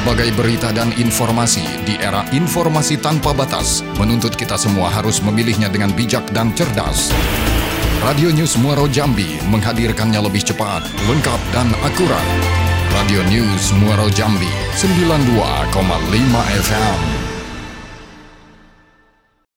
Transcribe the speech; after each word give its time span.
Berbagai 0.00 0.32
berita 0.32 0.72
dan 0.72 0.96
informasi 0.96 1.60
di 1.84 2.00
era 2.00 2.24
informasi 2.32 3.04
tanpa 3.04 3.36
batas 3.36 3.84
menuntut 4.00 4.32
kita 4.32 4.56
semua 4.56 4.88
harus 4.88 5.20
memilihnya 5.20 5.68
dengan 5.68 5.92
bijak 5.92 6.24
dan 6.32 6.56
cerdas. 6.56 7.12
Radio 8.00 8.32
News 8.32 8.56
Muaro 8.56 8.88
Jambi 8.88 9.36
menghadirkannya 9.52 10.24
lebih 10.24 10.40
cepat, 10.40 10.88
lengkap 11.04 11.40
dan 11.52 11.68
akurat. 11.84 12.24
Radio 12.96 13.20
News 13.28 13.76
Muaro 13.76 14.08
Jambi 14.08 14.48
92,5 14.80 15.36
FM. 16.64 17.19